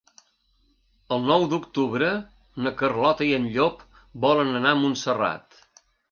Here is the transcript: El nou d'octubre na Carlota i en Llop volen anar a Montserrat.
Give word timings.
El 1.17 1.25
nou 1.31 1.43
d'octubre 1.51 2.07
na 2.67 2.71
Carlota 2.79 3.27
i 3.27 3.35
en 3.39 3.45
Llop 3.57 3.83
volen 4.25 4.49
anar 4.61 4.71
a 4.77 4.79
Montserrat. 4.81 5.61